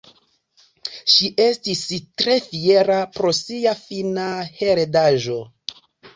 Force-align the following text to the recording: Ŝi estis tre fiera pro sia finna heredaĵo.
Ŝi 1.15 1.29
estis 1.45 1.83
tre 2.21 2.39
fiera 2.47 2.97
pro 3.19 3.35
sia 3.41 3.75
finna 3.83 4.27
heredaĵo. 4.59 5.39